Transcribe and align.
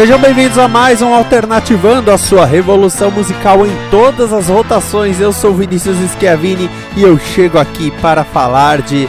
Sejam 0.00 0.16
bem-vindos 0.18 0.56
a 0.56 0.66
mais 0.66 1.02
um 1.02 1.12
Alternativando 1.12 2.10
a 2.10 2.16
sua 2.16 2.46
revolução 2.46 3.10
musical 3.10 3.66
em 3.66 3.72
todas 3.90 4.32
as 4.32 4.48
rotações. 4.48 5.20
Eu 5.20 5.30
sou 5.30 5.52
Vinícius 5.52 5.98
Schiavini 6.12 6.70
e 6.96 7.02
eu 7.02 7.18
chego 7.18 7.58
aqui 7.58 7.90
para 8.00 8.24
falar 8.24 8.80
de 8.80 9.06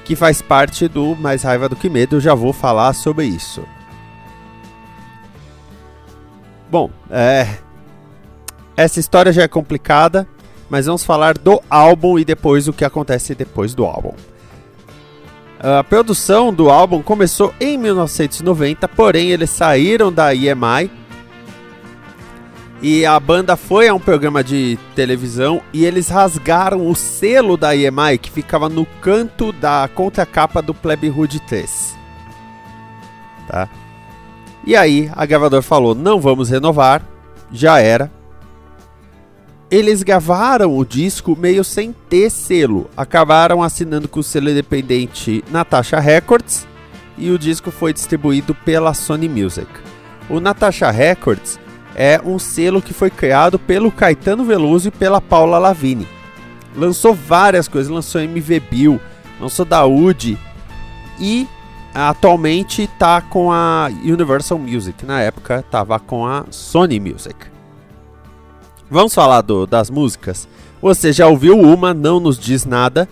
que 0.02 0.16
faz 0.16 0.40
parte 0.40 0.88
do 0.88 1.14
Mais 1.14 1.42
Raiva 1.42 1.68
do 1.68 1.76
Que 1.76 1.90
Medo. 1.90 2.16
Eu 2.16 2.20
já 2.20 2.34
vou 2.34 2.54
falar 2.54 2.94
sobre 2.94 3.26
isso. 3.26 3.62
Bom, 6.70 6.90
é. 7.10 7.48
Essa 8.76 9.00
história 9.00 9.32
já 9.32 9.42
é 9.42 9.48
complicada, 9.48 10.26
mas 10.70 10.86
vamos 10.86 11.04
falar 11.04 11.36
do 11.36 11.60
álbum 11.68 12.18
e 12.18 12.24
depois 12.24 12.68
o 12.68 12.72
que 12.72 12.84
acontece 12.84 13.34
depois 13.34 13.74
do 13.74 13.84
álbum. 13.84 14.14
A 15.58 15.82
produção 15.82 16.54
do 16.54 16.70
álbum 16.70 17.02
começou 17.02 17.52
em 17.58 17.76
1990, 17.76 18.86
porém 18.86 19.30
eles 19.30 19.50
saíram 19.50 20.12
da 20.12 20.32
EMI 20.32 20.88
e 22.80 23.04
a 23.04 23.18
banda 23.18 23.56
foi 23.56 23.88
a 23.88 23.94
um 23.94 23.98
programa 23.98 24.44
de 24.44 24.78
televisão 24.94 25.60
e 25.72 25.84
eles 25.84 26.08
rasgaram 26.08 26.88
o 26.88 26.94
selo 26.94 27.56
da 27.56 27.74
EMI 27.74 28.18
que 28.18 28.30
ficava 28.30 28.68
no 28.68 28.86
canto 29.00 29.50
da 29.50 29.88
contracapa 29.92 30.62
do 30.62 30.72
Plebe 30.72 31.10
Hood 31.10 31.40
3. 31.40 31.96
Tá? 33.48 33.68
E 34.68 34.76
aí 34.76 35.10
a 35.16 35.24
gravadora 35.24 35.62
falou: 35.62 35.94
"Não 35.94 36.20
vamos 36.20 36.50
renovar". 36.50 37.02
Já 37.50 37.80
era. 37.80 38.10
Eles 39.70 40.02
gravaram 40.02 40.76
o 40.76 40.84
disco 40.84 41.34
meio 41.34 41.64
sem 41.64 41.94
ter 42.10 42.28
selo. 42.28 42.90
Acabaram 42.94 43.62
assinando 43.62 44.06
com 44.06 44.20
o 44.20 44.22
selo 44.22 44.50
independente 44.50 45.42
Natasha 45.50 45.98
Records 45.98 46.68
e 47.16 47.30
o 47.30 47.38
disco 47.38 47.70
foi 47.70 47.94
distribuído 47.94 48.54
pela 48.54 48.92
Sony 48.92 49.26
Music. 49.26 49.68
O 50.28 50.38
Natasha 50.38 50.90
Records 50.90 51.58
é 51.94 52.20
um 52.22 52.38
selo 52.38 52.82
que 52.82 52.92
foi 52.92 53.08
criado 53.08 53.58
pelo 53.58 53.90
Caetano 53.90 54.44
Veloso 54.44 54.88
e 54.88 54.90
pela 54.90 55.18
Paula 55.18 55.58
Lavigne. 55.58 56.06
Lançou 56.76 57.14
várias 57.14 57.68
coisas, 57.68 57.90
lançou 57.90 58.20
MV 58.20 58.60
Bill, 58.60 59.00
lançou 59.40 59.64
Daoud 59.64 60.38
e 61.18 61.48
atualmente 62.06 62.82
está 62.82 63.20
com 63.20 63.50
a 63.50 63.88
Universal 64.04 64.58
Music. 64.58 65.04
Na 65.04 65.20
época 65.20 65.60
estava 65.60 65.98
com 65.98 66.26
a 66.26 66.44
Sony 66.50 67.00
Music. 67.00 67.36
Vamos 68.90 69.14
falar 69.14 69.40
do, 69.40 69.66
das 69.66 69.90
músicas. 69.90 70.48
Você 70.80 71.12
já 71.12 71.26
ouviu 71.26 71.58
uma, 71.58 71.92
não 71.92 72.20
nos 72.20 72.38
diz 72.38 72.64
nada. 72.64 73.08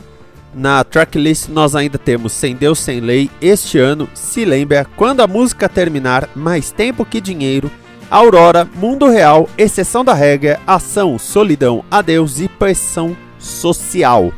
Na 0.54 0.82
tracklist 0.84 1.48
nós 1.48 1.74
ainda 1.74 1.98
temos 1.98 2.32
Sem 2.32 2.54
Deus, 2.54 2.78
Sem 2.78 3.00
Lei, 3.00 3.30
Este 3.42 3.78
Ano, 3.78 4.08
Se 4.14 4.44
Lembra, 4.44 4.86
Quando 4.96 5.20
a 5.20 5.26
Música 5.26 5.68
Terminar, 5.68 6.30
Mais 6.34 6.70
Tempo 6.70 7.04
Que 7.04 7.20
Dinheiro, 7.20 7.70
Aurora, 8.10 8.66
Mundo 8.76 9.08
Real, 9.08 9.50
Exceção 9.58 10.04
da 10.04 10.14
Regra, 10.14 10.60
Ação, 10.66 11.18
Solidão, 11.18 11.84
Adeus 11.90 12.40
e 12.40 12.48
Pressão 12.48 13.16
Social. 13.38 14.32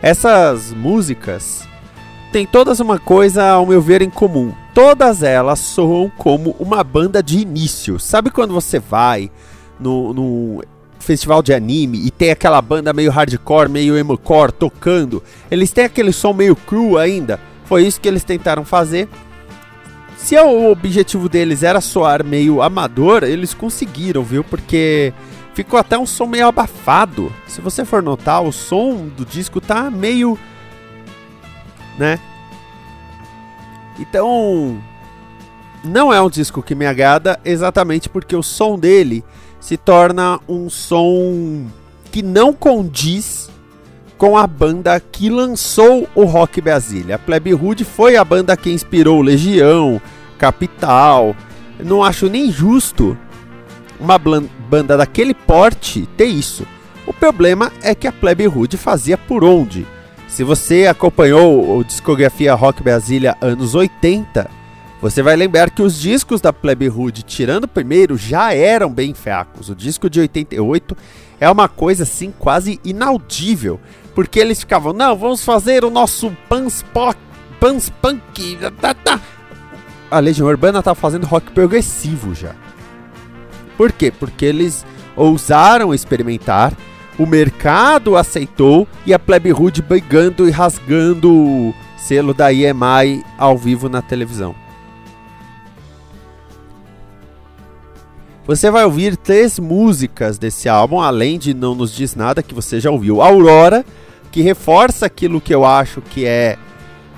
Essas 0.00 0.72
músicas 0.72 1.68
têm 2.32 2.46
todas 2.46 2.80
uma 2.80 2.98
coisa, 2.98 3.50
ao 3.50 3.66
meu 3.66 3.80
ver, 3.82 4.00
em 4.00 4.08
comum. 4.08 4.52
Todas 4.74 5.22
elas 5.22 5.58
soam 5.58 6.10
como 6.16 6.56
uma 6.58 6.82
banda 6.82 7.22
de 7.22 7.38
início. 7.38 8.00
Sabe 8.00 8.30
quando 8.30 8.54
você 8.54 8.78
vai 8.78 9.30
no, 9.78 10.14
no 10.14 10.64
festival 10.98 11.42
de 11.42 11.52
anime 11.52 11.98
e 12.06 12.10
tem 12.10 12.30
aquela 12.30 12.62
banda 12.62 12.92
meio 12.94 13.10
hardcore, 13.10 13.68
meio 13.68 13.98
emocore 13.98 14.50
tocando? 14.50 15.22
Eles 15.50 15.70
têm 15.72 15.84
aquele 15.84 16.10
som 16.10 16.32
meio 16.32 16.56
cru 16.56 16.96
ainda. 16.96 17.38
Foi 17.66 17.86
isso 17.86 18.00
que 18.00 18.08
eles 18.08 18.24
tentaram 18.24 18.64
fazer. 18.64 19.08
Se 20.16 20.38
o 20.38 20.70
objetivo 20.70 21.28
deles 21.28 21.62
era 21.62 21.80
soar 21.80 22.24
meio 22.24 22.62
amador, 22.62 23.24
eles 23.24 23.52
conseguiram, 23.52 24.22
viu? 24.22 24.42
Porque 24.42 25.12
ficou 25.52 25.78
até 25.78 25.98
um 25.98 26.06
som 26.06 26.26
meio 26.26 26.46
abafado. 26.46 27.30
Se 27.46 27.60
você 27.60 27.84
for 27.84 28.02
notar, 28.02 28.42
o 28.42 28.52
som 28.52 29.08
do 29.16 29.26
disco 29.26 29.60
tá 29.60 29.90
meio. 29.90 30.38
Né? 31.98 32.18
Então. 33.98 34.78
Não 35.84 36.12
é 36.12 36.22
um 36.22 36.30
disco 36.30 36.62
que 36.62 36.76
me 36.76 36.86
agrada, 36.86 37.40
exatamente 37.44 38.08
porque 38.08 38.36
o 38.36 38.42
som 38.42 38.78
dele 38.78 39.24
se 39.58 39.76
torna 39.76 40.38
um 40.48 40.70
som 40.70 41.66
que 42.12 42.22
não 42.22 42.52
condiz 42.52 43.50
com 44.16 44.38
a 44.38 44.46
banda 44.46 45.00
que 45.00 45.28
lançou 45.28 46.08
o 46.14 46.24
Rock 46.24 46.60
Brasília. 46.60 47.16
A 47.16 47.18
Plebe 47.18 47.52
Hood 47.52 47.84
foi 47.84 48.14
a 48.14 48.24
banda 48.24 48.56
que 48.56 48.70
inspirou 48.70 49.20
Legião, 49.20 50.00
Capital. 50.38 51.34
Não 51.80 52.04
acho 52.04 52.28
nem 52.28 52.52
justo 52.52 53.18
uma 53.98 54.18
banda 54.18 54.96
daquele 54.96 55.34
porte 55.34 56.08
ter 56.16 56.26
isso. 56.26 56.64
O 57.04 57.12
problema 57.12 57.72
é 57.82 57.96
que 57.96 58.06
a 58.06 58.12
Plebe 58.12 58.46
Hood 58.46 58.76
fazia 58.76 59.18
por 59.18 59.42
onde? 59.42 59.84
Se 60.32 60.42
você 60.42 60.86
acompanhou 60.86 61.76
o 61.76 61.84
discografia 61.84 62.54
Rock 62.54 62.82
Brasília 62.82 63.36
anos 63.38 63.74
80, 63.74 64.50
você 64.98 65.22
vai 65.22 65.36
lembrar 65.36 65.68
que 65.68 65.82
os 65.82 66.00
discos 66.00 66.40
da 66.40 66.50
Plebe 66.50 66.88
Hood, 66.88 67.22
tirando 67.22 67.64
o 67.64 67.68
primeiro, 67.68 68.16
já 68.16 68.54
eram 68.54 68.90
bem 68.90 69.12
fracos. 69.12 69.68
O 69.68 69.74
disco 69.74 70.08
de 70.08 70.20
88 70.20 70.96
é 71.38 71.50
uma 71.50 71.68
coisa 71.68 72.04
assim 72.04 72.32
quase 72.38 72.80
inaudível, 72.82 73.78
porque 74.14 74.40
eles 74.40 74.60
ficavam, 74.60 74.94
não, 74.94 75.14
vamos 75.14 75.44
fazer 75.44 75.84
o 75.84 75.90
nosso 75.90 76.34
pans, 76.48 76.82
pop, 76.94 77.18
pans 77.60 77.90
punk. 78.00 78.56
Tá, 78.80 78.94
tá. 78.94 79.20
A 80.10 80.18
Legião 80.18 80.48
Urbana 80.48 80.82
tá 80.82 80.94
fazendo 80.94 81.26
rock 81.26 81.52
progressivo 81.52 82.34
já. 82.34 82.54
Por 83.76 83.92
quê? 83.92 84.10
Porque 84.10 84.46
eles 84.46 84.82
ousaram 85.14 85.92
experimentar, 85.92 86.72
o 87.18 87.26
mercado 87.26 88.16
aceitou 88.16 88.86
e 89.04 89.12
a 89.12 89.18
Plebe 89.18 89.52
Hood 89.52 89.82
brigando 89.82 90.48
e 90.48 90.50
rasgando 90.50 91.32
o 91.32 91.74
selo 91.96 92.32
da 92.32 92.52
EMI 92.52 93.24
ao 93.38 93.56
vivo 93.56 93.88
na 93.88 94.02
televisão. 94.02 94.54
Você 98.44 98.70
vai 98.70 98.84
ouvir 98.84 99.16
três 99.16 99.58
músicas 99.58 100.36
desse 100.36 100.68
álbum, 100.68 101.00
além 101.00 101.38
de 101.38 101.54
Não 101.54 101.76
Nos 101.76 101.94
Diz 101.94 102.16
Nada, 102.16 102.42
que 102.42 102.52
você 102.52 102.80
já 102.80 102.90
ouviu. 102.90 103.22
Aurora, 103.22 103.84
que 104.32 104.42
reforça 104.42 105.06
aquilo 105.06 105.40
que 105.40 105.54
eu 105.54 105.64
acho 105.64 106.00
que 106.00 106.26
é 106.26 106.58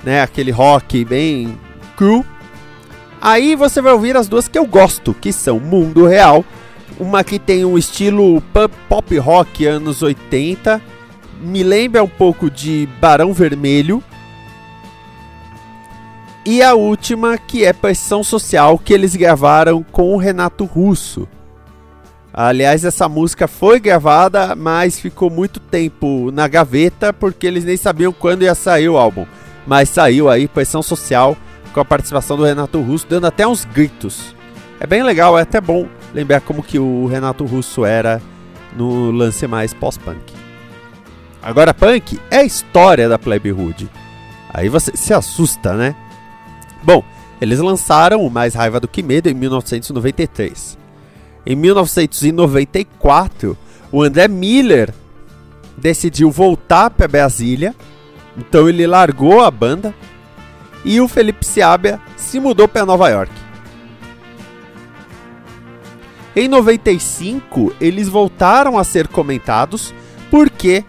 né, 0.03 0.21
aquele 0.21 0.51
rock 0.51 1.03
bem 1.03 1.57
cru. 1.97 2.23
Aí 3.19 3.55
você 3.55 3.81
vai 3.81 3.93
ouvir 3.93 4.15
as 4.15 4.27
duas 4.27 4.47
que 4.47 4.57
eu 4.57 4.67
gosto, 4.67 5.15
que 5.15 5.33
são 5.33 5.59
Mundo 5.59 6.05
Real, 6.05 6.45
uma 6.99 7.23
que 7.23 7.37
tem 7.37 7.65
um 7.65 7.77
estilo 7.77 8.41
pop 8.87 9.17
rock 9.17 9.65
anos 9.65 10.01
80, 10.01 10.81
me 11.41 11.63
lembra 11.63 12.03
um 12.03 12.07
pouco 12.07 12.49
de 12.49 12.87
Barão 12.99 13.33
Vermelho. 13.33 14.03
E 16.45 16.61
a 16.61 16.73
última, 16.75 17.37
que 17.37 17.65
é 17.65 17.73
Pressão 17.73 18.23
Social, 18.23 18.77
que 18.77 18.93
eles 18.93 19.15
gravaram 19.15 19.83
com 19.83 20.13
o 20.13 20.17
Renato 20.17 20.63
Russo. 20.63 21.27
Aliás, 22.31 22.83
essa 22.85 23.09
música 23.09 23.47
foi 23.47 23.79
gravada, 23.79 24.55
mas 24.55 24.99
ficou 24.99 25.29
muito 25.29 25.59
tempo 25.59 26.31
na 26.31 26.47
gaveta 26.47 27.13
porque 27.13 27.47
eles 27.47 27.63
nem 27.63 27.77
sabiam 27.77 28.11
quando 28.11 28.43
ia 28.43 28.53
sair 28.53 28.89
o 28.89 28.97
álbum. 28.97 29.25
Mas 29.65 29.89
saiu 29.89 30.29
aí, 30.29 30.47
Pressão 30.47 30.83
Social, 30.83 31.35
com 31.73 31.79
a 31.79 31.85
participação 31.85 32.37
do 32.37 32.43
Renato 32.43 32.79
Russo, 32.81 33.07
dando 33.09 33.25
até 33.25 33.47
uns 33.47 33.65
gritos. 33.65 34.35
É 34.79 34.85
bem 34.85 35.01
legal, 35.01 35.39
é 35.39 35.41
até 35.41 35.59
bom 35.59 35.87
lembrar 36.15 36.39
como 36.39 36.63
que 36.63 36.79
o 36.79 37.05
Renato 37.07 37.45
Russo 37.45 37.83
era 37.83 38.21
no 38.73 39.11
lance 39.11 39.45
mais 39.45 39.73
pós-punk. 39.73 40.33
Agora, 41.43 41.73
punk 41.73 42.17
é 42.31 42.37
a 42.37 42.43
história 42.43 43.09
da 43.09 43.19
Plebe 43.19 43.51
Hood. 43.51 43.89
Aí 44.53 44.69
você 44.69 44.95
se 44.95 45.13
assusta, 45.13 45.73
né? 45.73 45.93
Bom, 46.81 47.03
eles 47.41 47.59
lançaram 47.59 48.25
o 48.25 48.31
Mais 48.31 48.55
Raiva 48.55 48.79
do 48.79 48.87
Que 48.87 49.03
Medo 49.03 49.27
em 49.27 49.33
1993. 49.33 50.77
Em 51.45 51.55
1994, 51.55 53.57
o 53.91 54.01
André 54.01 54.29
Miller 54.29 54.93
decidiu 55.77 56.31
voltar 56.31 56.89
para 56.89 57.09
Brasília, 57.09 57.75
então 58.37 58.69
ele 58.69 58.87
largou 58.87 59.43
a 59.43 59.51
banda 59.51 59.93
e 60.85 61.01
o 61.01 61.09
Felipe 61.09 61.45
Seabra 61.45 61.99
se 62.15 62.39
mudou 62.39 62.69
para 62.69 62.85
Nova 62.85 63.09
York. 63.09 63.44
Em 66.35 66.49
95, 66.49 67.73
eles 67.79 68.09
voltaram 68.09 68.77
a 68.77 68.83
ser 68.83 69.07
comentados 69.07 69.93
porque 70.29 70.83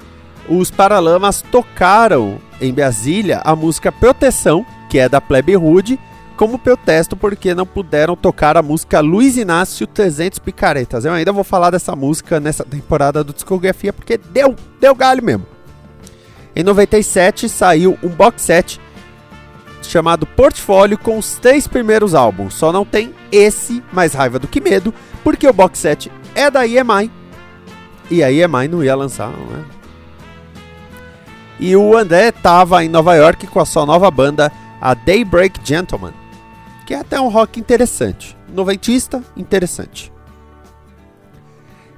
os 0.49 0.73
Paralamas 0.73 1.41
tocaram 1.41 2.39
em 2.61 2.73
Brasília 2.73 3.41
a 3.45 3.55
música 3.55 3.93
Proteção, 3.93 4.67
que 4.91 4.99
é 4.99 5.09
da 5.09 5.21
Plebe 5.21 5.57
Hood, 5.57 6.01
como 6.37 6.59
protesto 6.59 7.17
porque 7.17 7.55
não 7.55 7.65
puderam 7.65 8.17
tocar 8.17 8.57
a 8.57 8.63
música 8.63 9.01
Luiz 9.01 9.37
Inácio 9.37 9.87
300 9.87 10.39
Picaretas. 10.41 11.05
Eu 11.05 11.13
ainda 11.13 11.33
vou 11.33 11.45
falar 11.45 11.71
dessa 11.71 11.95
música 11.95 12.41
nessa 12.41 12.65
temporada 12.65 13.23
do 13.23 13.33
Discografia 13.33 13.93
porque 13.93 14.19
deu, 14.19 14.55
deu 14.81 14.95
galho 14.95 15.23
mesmo. 15.23 15.47
Em 16.55 16.63
97 16.63 17.49
saiu 17.49 17.97
um 18.03 18.09
box 18.09 18.43
set 18.43 18.81
chamado 19.89 20.27
Portfólio 20.27 20.99
com 20.99 21.19
os 21.19 21.35
três 21.35 21.67
primeiros 21.67 22.15
álbuns. 22.15 22.55
Só 22.55 22.73
não 22.73 22.85
tem 22.85 23.15
esse, 23.31 23.83
Mais 23.93 24.15
Raiva 24.15 24.39
do 24.39 24.49
que 24.49 24.61
Medo, 24.61 24.93
porque 25.25 25.49
o 25.49 25.53
box 25.53 25.79
set 25.79 26.11
é 26.35 26.51
da 26.51 26.67
EMI 26.67 27.11
e 28.11 28.23
a 28.23 28.31
EMI 28.31 28.69
não 28.69 28.85
ia 28.85 28.95
lançar, 28.95 29.31
não 29.31 29.59
é? 29.59 29.65
E 31.59 31.75
o 31.75 31.97
André 31.97 32.29
estava 32.29 32.85
em 32.85 32.89
Nova 32.89 33.15
York 33.15 33.47
com 33.47 33.61
a 33.61 33.65
sua 33.65 33.87
nova 33.87 34.11
banda, 34.11 34.53
a 34.81 34.93
Daybreak 34.93 35.59
Gentleman, 35.65 36.13
que 36.87 36.93
é 36.93 36.99
até 36.99 37.19
um 37.19 37.29
rock 37.29 37.59
interessante, 37.59 38.37
noventista, 38.53 39.23
interessante. 39.35 40.13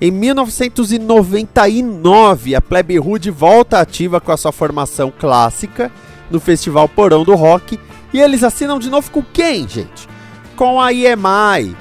Em 0.00 0.12
1999, 0.12 2.54
a 2.54 2.60
Plebe 2.60 3.00
Hood 3.00 3.32
volta 3.32 3.80
ativa 3.80 4.20
com 4.20 4.30
a 4.30 4.36
sua 4.36 4.52
formação 4.52 5.12
clássica 5.16 5.90
no 6.30 6.40
Festival 6.40 6.88
Porão 6.88 7.24
do 7.24 7.34
Rock 7.34 7.78
e 8.12 8.20
eles 8.20 8.42
assinam 8.42 8.78
de 8.78 8.90
novo 8.90 9.10
com 9.10 9.22
quem, 9.22 9.68
gente? 9.68 10.08
Com 10.56 10.80
a 10.80 10.92
EMI. 10.92 11.76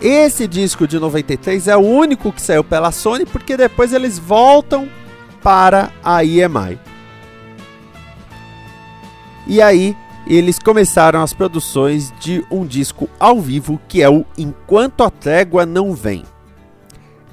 Esse 0.00 0.48
disco 0.48 0.86
de 0.86 0.98
93 0.98 1.68
é 1.68 1.76
o 1.76 1.80
único 1.80 2.32
que 2.32 2.42
saiu 2.42 2.64
pela 2.64 2.90
Sony 2.90 3.24
porque 3.24 3.56
depois 3.56 3.92
eles 3.92 4.18
voltam 4.18 4.88
para 5.42 5.90
a 6.02 6.24
EMI. 6.24 6.78
E 9.46 9.60
aí 9.60 9.96
eles 10.26 10.58
começaram 10.58 11.20
as 11.20 11.32
produções 11.32 12.12
de 12.20 12.44
um 12.50 12.64
disco 12.64 13.08
ao 13.18 13.40
vivo 13.40 13.80
que 13.88 14.02
é 14.02 14.08
o 14.08 14.24
Enquanto 14.38 15.02
a 15.02 15.10
Trégua 15.10 15.66
Não 15.66 15.94
Vem. 15.94 16.24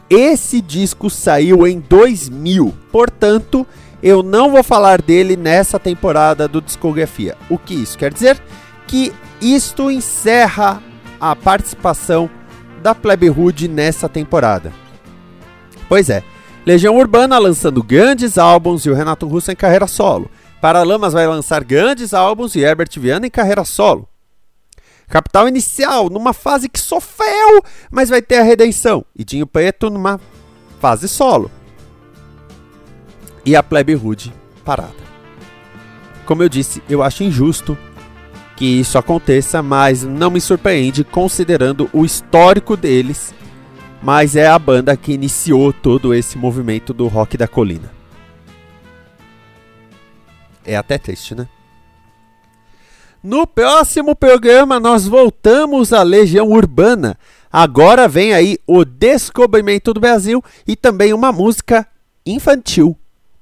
Esse 0.09 0.59
disco 0.59 1.07
saiu 1.07 1.67
em 1.67 1.79
2000, 1.79 2.73
portanto, 2.91 3.65
eu 4.01 4.23
não 4.23 4.51
vou 4.51 4.63
falar 4.63 5.01
dele 5.01 5.35
nessa 5.35 5.79
temporada 5.79 6.47
do 6.47 6.61
Discografia. 6.61 7.35
O 7.49 7.57
que 7.57 7.73
isso 7.73 7.97
quer 7.97 8.13
dizer? 8.13 8.41
Que 8.87 9.13
isto 9.41 9.91
encerra 9.91 10.81
a 11.19 11.35
participação 11.35 12.29
da 12.81 12.95
Plebe 12.95 13.29
Hood 13.29 13.67
nessa 13.67 14.07
temporada. 14.07 14.71
Pois 15.87 16.09
é, 16.09 16.23
Legião 16.65 16.95
Urbana 16.95 17.37
lançando 17.37 17.83
grandes 17.83 18.37
álbuns 18.37 18.85
e 18.85 18.89
o 18.89 18.95
Renato 18.95 19.27
Russo 19.27 19.51
em 19.51 19.55
carreira 19.55 19.87
solo. 19.87 20.29
Paralamas 20.61 21.13
vai 21.13 21.25
lançar 21.25 21.63
grandes 21.63 22.13
álbuns 22.13 22.55
e 22.55 22.59
Herbert 22.59 22.89
Viana 22.97 23.27
em 23.27 23.29
carreira 23.29 23.63
solo. 23.63 24.07
Capital 25.07 25.47
Inicial, 25.47 26.09
numa 26.09 26.33
fase 26.33 26.69
que 26.69 26.79
sofreu, 26.79 27.63
mas 27.89 28.09
vai 28.09 28.21
ter 28.21 28.37
a 28.37 28.43
redenção. 28.43 29.03
E 29.15 29.23
Dinho 29.23 29.47
Preto 29.47 29.89
numa 29.89 30.19
fase 30.79 31.07
solo. 31.07 31.49
E 33.49 33.55
a 33.55 33.63
Plebe 33.63 33.95
Hood 33.95 34.31
parada. 34.63 34.93
Como 36.23 36.43
eu 36.43 36.47
disse, 36.47 36.83
eu 36.87 37.01
acho 37.01 37.23
injusto 37.23 37.75
que 38.55 38.63
isso 38.63 38.95
aconteça, 38.95 39.63
mas 39.63 40.03
não 40.03 40.29
me 40.29 40.39
surpreende 40.39 41.03
considerando 41.03 41.89
o 41.91 42.05
histórico 42.05 42.77
deles. 42.77 43.33
Mas 44.03 44.35
é 44.35 44.45
a 44.45 44.59
banda 44.59 44.95
que 44.95 45.13
iniciou 45.13 45.73
todo 45.73 46.13
esse 46.13 46.37
movimento 46.37 46.93
do 46.93 47.07
rock 47.07 47.37
da 47.37 47.47
colina. 47.47 47.91
É 50.63 50.75
até 50.75 50.99
triste, 50.99 51.33
né? 51.33 51.47
No 53.23 53.47
próximo 53.47 54.15
programa, 54.15 54.79
nós 54.79 55.07
voltamos 55.07 55.91
à 55.91 56.03
Legião 56.03 56.49
Urbana. 56.49 57.17
Agora 57.51 58.07
vem 58.07 58.31
aí 58.31 58.59
o 58.67 58.85
Descobrimento 58.85 59.91
do 59.91 59.99
Brasil 59.99 60.43
e 60.67 60.75
também 60.75 61.13
uma 61.15 61.31
música 61.31 61.87
infantil. 62.23 62.95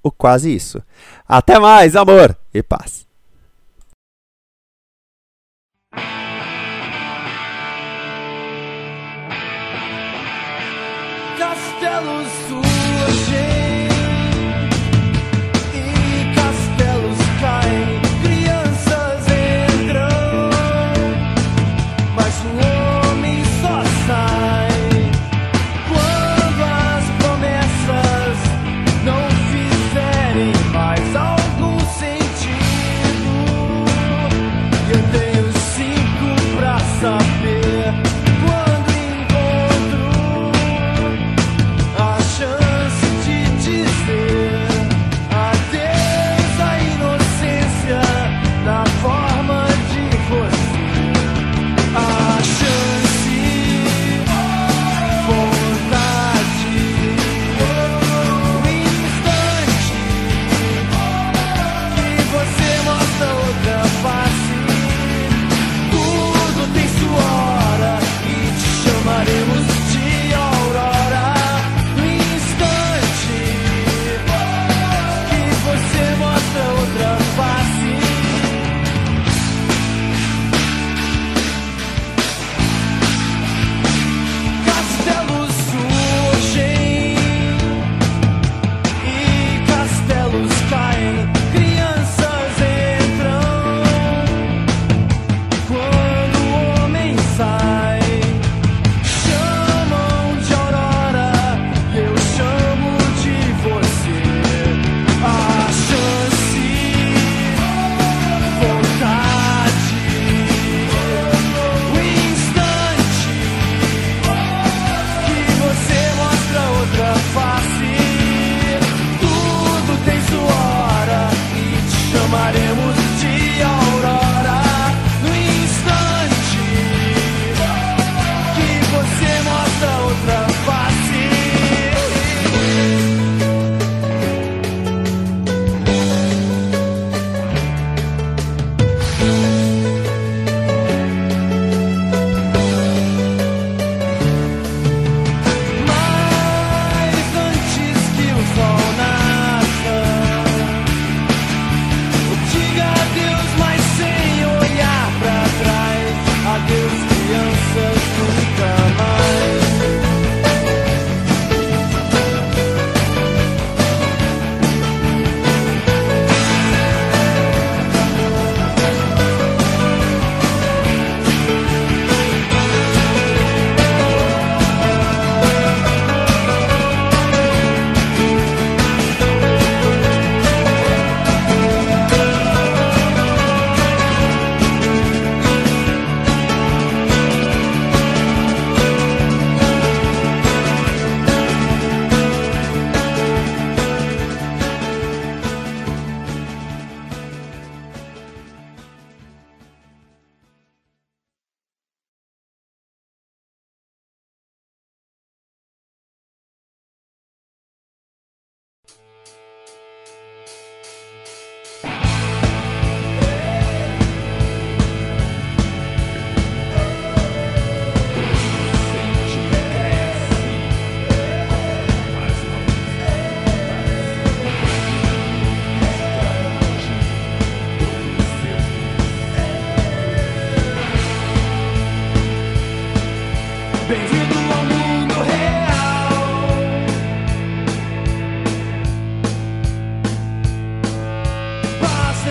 Ou 0.08 0.12
quase 0.12 0.56
isso. 0.56 0.82
Até 1.28 1.60
mais, 1.60 1.96
amor 1.96 2.38
e 2.54 2.64
paz. 2.64 3.07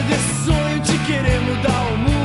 desse 0.03 0.45
sonho 0.45 0.81
de 0.81 0.99
querer 1.07 1.41
mudar 1.41 1.93
o 1.93 1.97
mundo. 1.97 2.15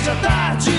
Hoje 0.00 0.10
à 0.10 0.16
tarde. 0.16 0.78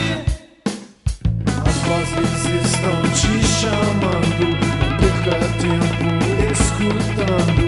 As 1.65 1.77
vozes 1.87 2.41
estão 2.65 2.97
te 3.13 3.33
chamando. 3.47 4.45
Não 4.79 4.91
perca 4.97 5.37
tempo 5.59 6.07
escutando. 6.51 7.63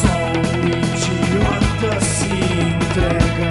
Só 0.00 0.16
um 0.38 0.62
idiota 0.68 1.92
se 2.00 2.30
entrega. 2.76 3.50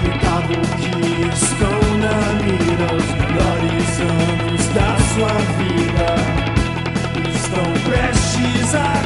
Cuidado 0.00 0.54
que 0.76 0.94
estão 1.32 1.78
na 1.98 2.16
mira 2.42 2.88
os 2.94 3.08
melhores 3.20 3.90
anos 4.00 4.62
da 4.74 4.90
sua 5.14 5.36
vida. 5.58 6.08
Estão 7.34 7.66
prestes 7.84 8.74
a 8.74 9.05